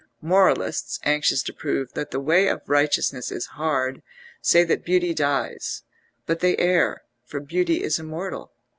Moralists, 0.23 0.99
anxious 1.03 1.43
to 1.43 1.53
prove 1.53 1.93
that 1.93 2.09
the 2.09 2.19
way 2.19 2.47
of 2.47 2.63
righteousness 2.67 3.31
is 3.31 3.45
hard, 3.53 4.01
say 4.41 4.63
that 4.63 4.83
beauty 4.83 5.13
dies, 5.13 5.83
but 6.25 6.39
they 6.39 6.57
err, 6.57 7.03
for 7.23 7.39
beauty 7.39 7.83
is 7.83 7.99
immortal. 7.99 8.51